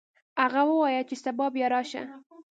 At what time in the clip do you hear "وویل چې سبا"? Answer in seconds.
0.65-1.45